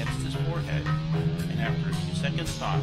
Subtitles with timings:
[0.00, 0.86] against his forehead,
[1.50, 2.82] and after a few seconds' thought,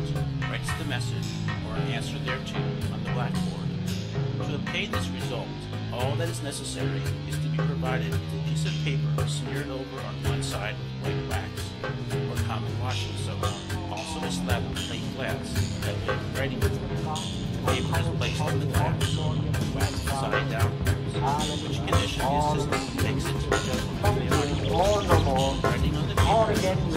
[0.49, 1.25] writes the message
[1.67, 2.57] or an answer thereto
[2.93, 4.49] on the blackboard.
[4.49, 5.47] To obtain this result,
[5.91, 9.99] all that is necessary is to be provided with a piece of paper smeared over
[10.01, 11.71] on one side with white wax
[12.13, 13.43] or common washing soap,
[13.91, 15.76] also a slab of plate glass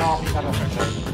[0.01, 1.11] No, we have a picture.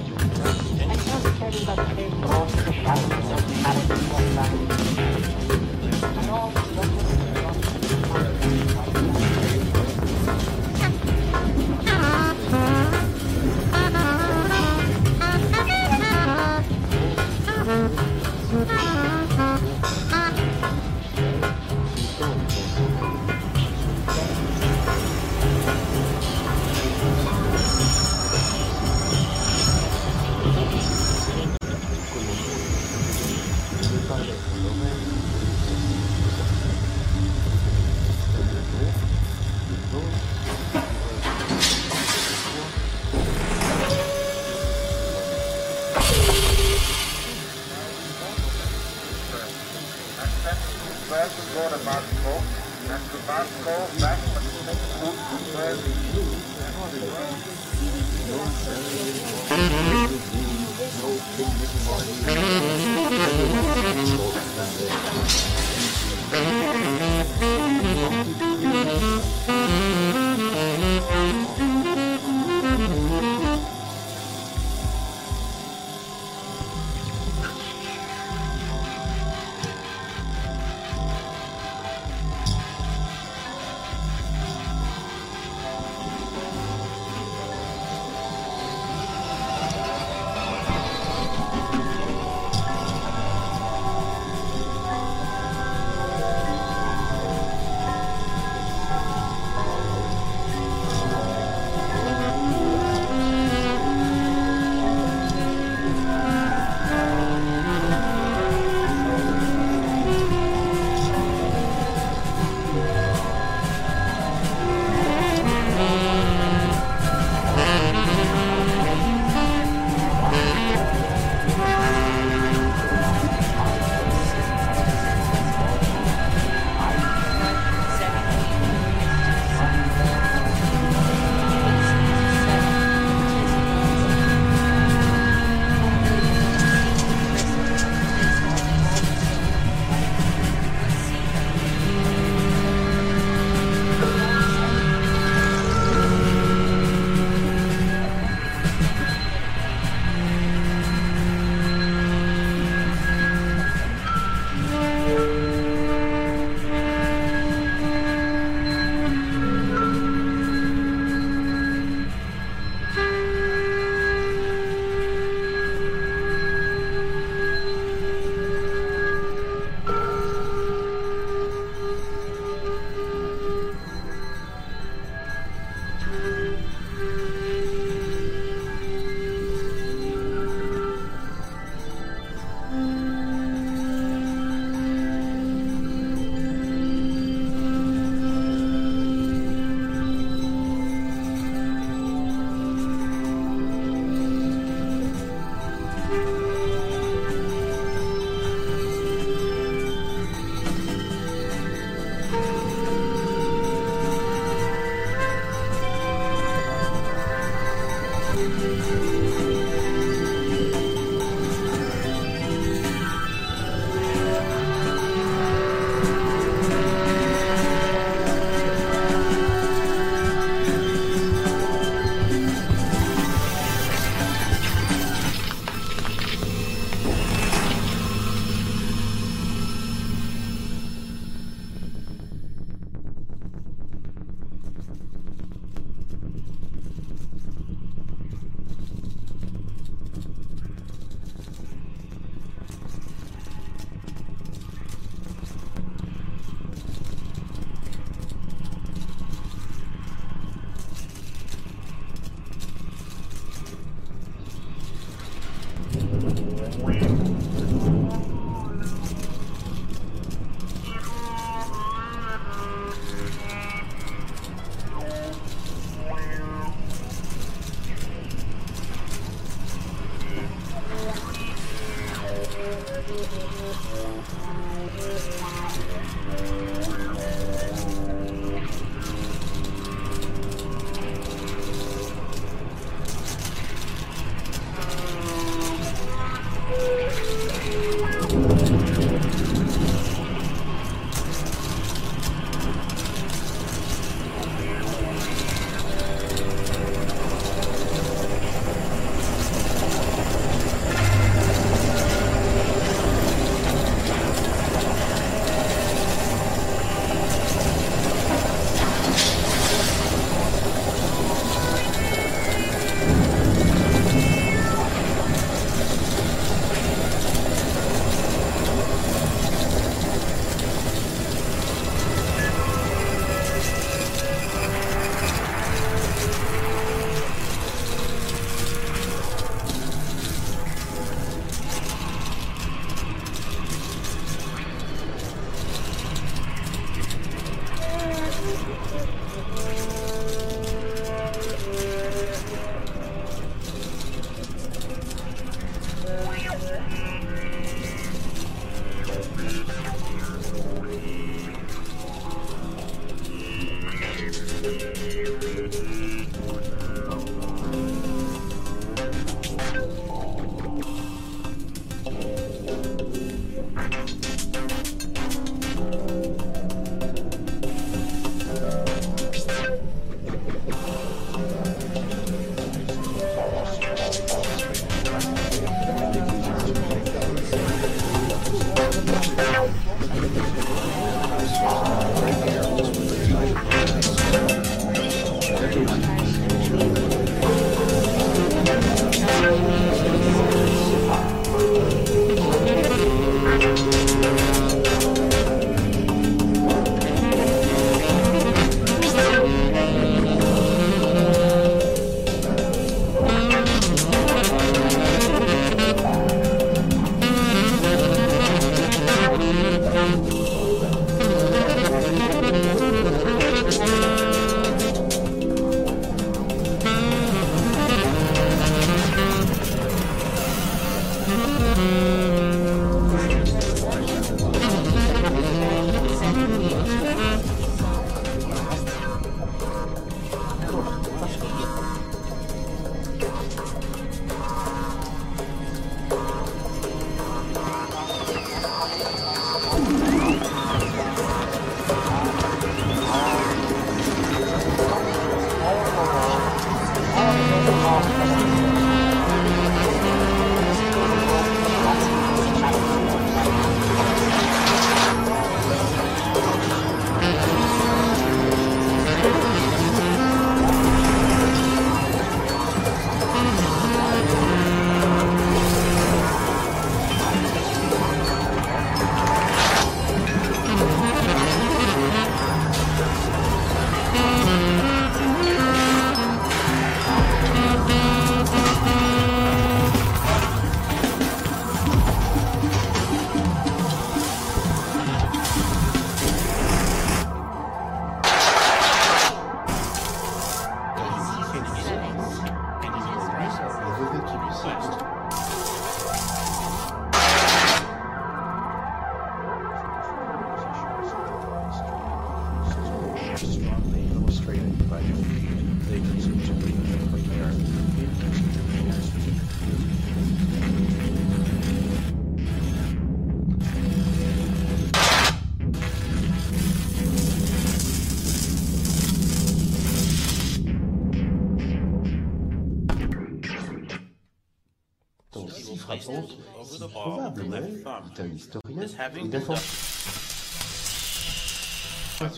[527.76, 529.66] est un historien et d'informations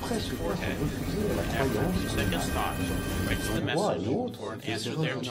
[0.00, 0.32] Presque
[0.80, 1.96] refusé à la croyance.
[3.42, 5.30] Sur le droit et autres, et se refusent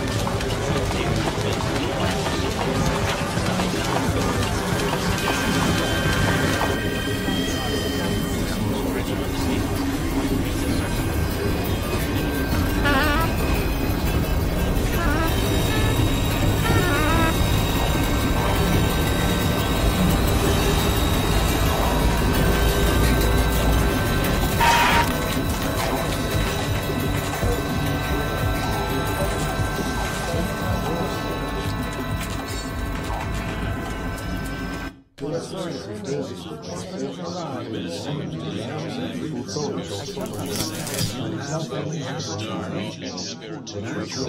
[43.75, 44.27] International,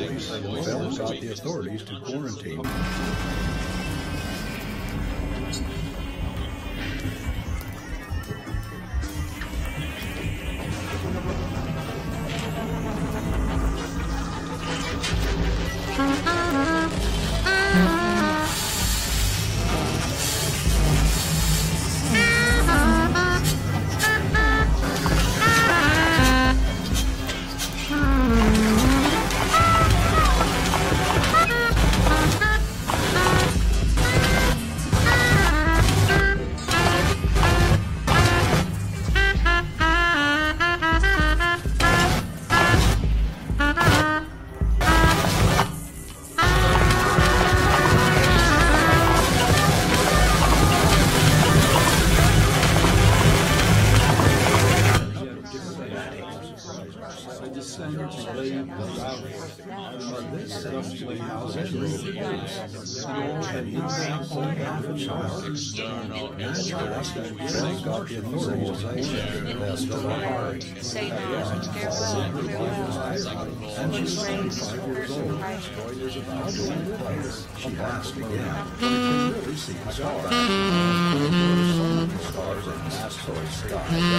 [0.53, 3.52] without the authorities to quarantine.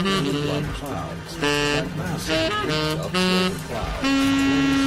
[0.03, 0.49] Mm-hmm.
[0.49, 2.51] like clouds, like masses
[2.99, 4.82] of clouds.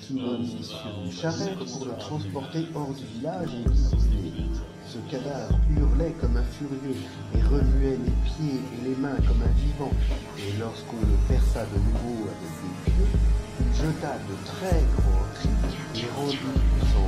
[0.00, 3.64] Qui remis sur une charrette pour le transporter hors du village et.
[4.90, 6.96] Ce cadavre hurlait comme un furieux
[7.32, 9.92] et remuait les pieds et les mains comme un vivant.
[10.36, 13.06] Et lorsqu'on le perça de nouveau avec des pieux,
[13.60, 16.36] il jeta de très grands cris et rendit
[16.92, 17.06] son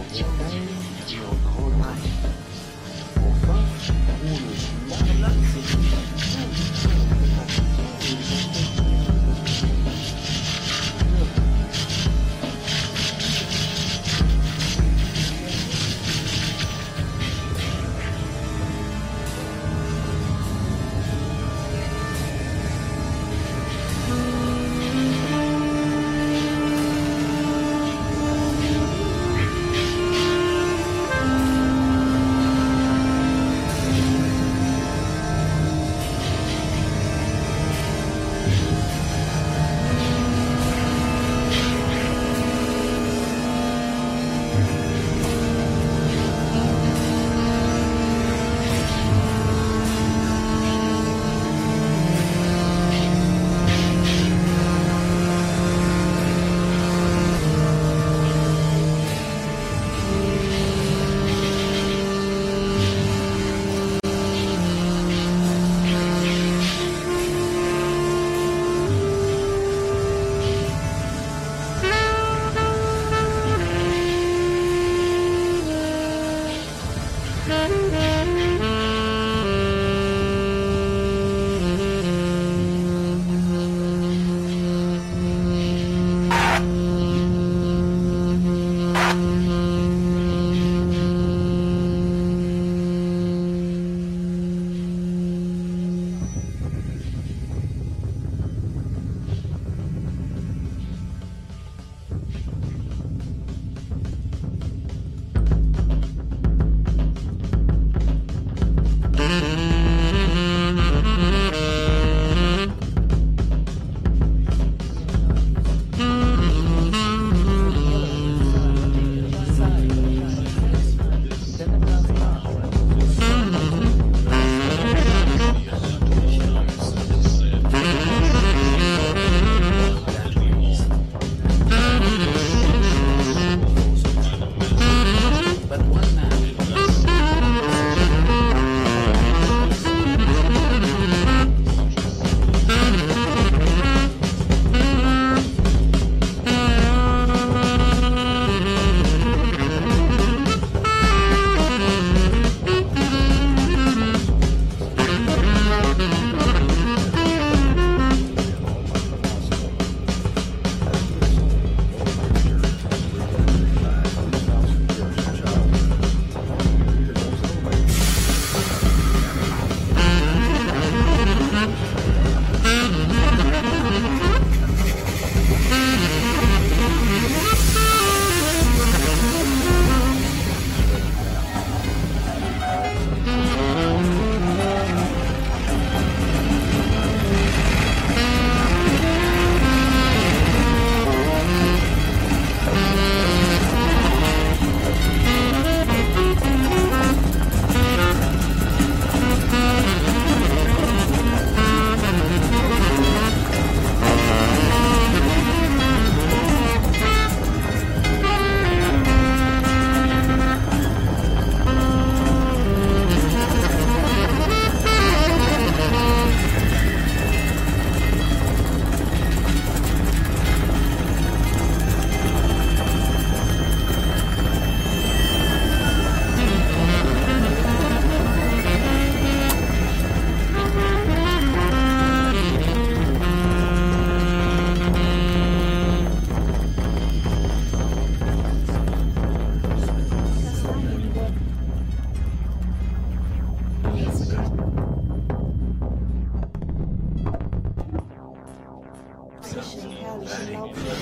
[249.53, 250.97] zwischen herrlichen Laubflächen,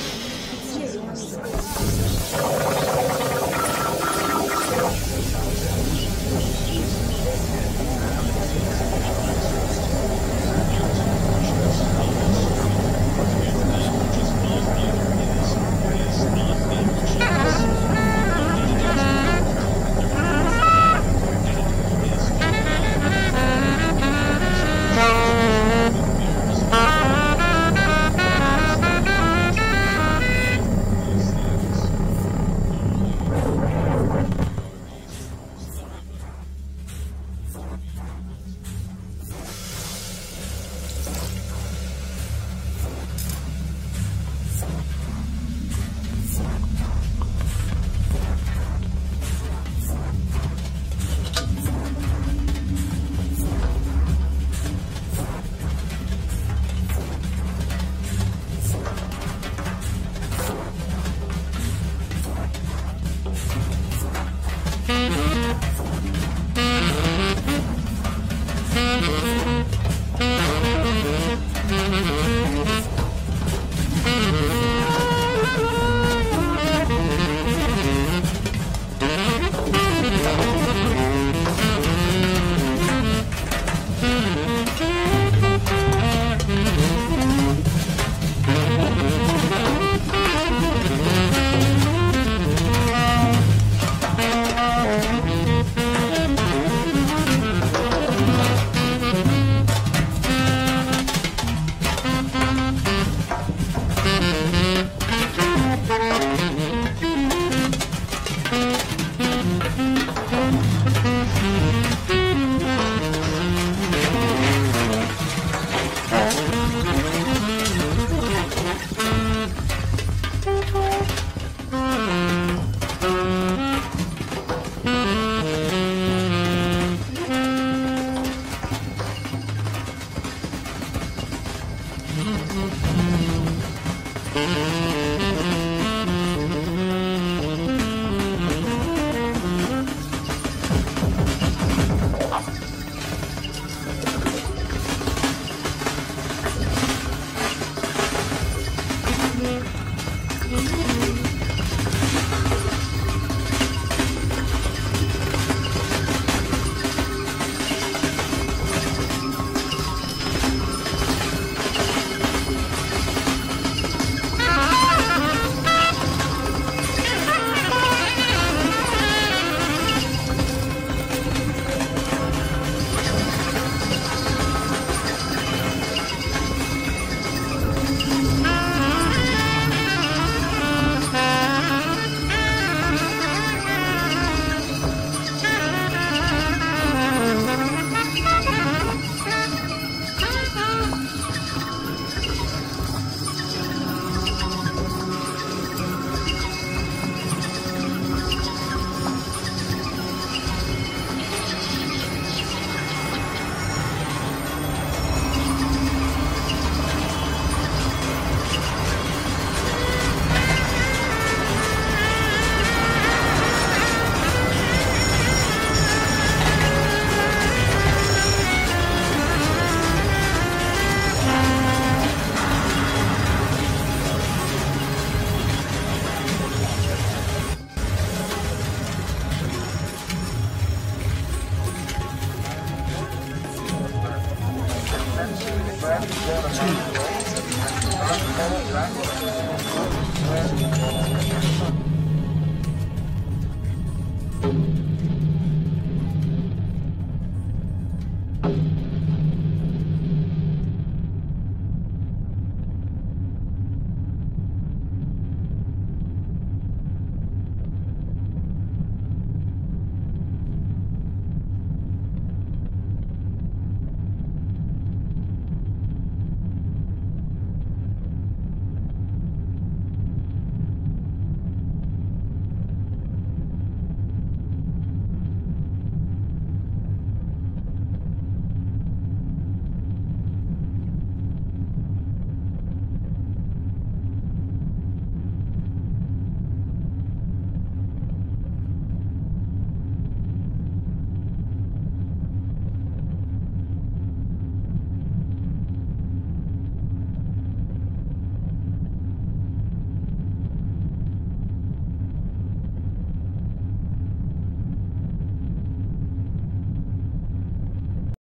[0.72, 1.16] Zierjahren